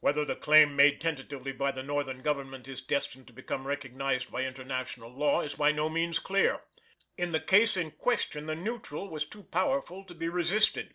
[0.00, 4.44] Whether the claim made tentatively by the Northern Government is destined to become recognised by
[4.46, 6.62] International Law is by no means clear.
[7.18, 10.94] In the case in question the neutral was too powerful to be resisted.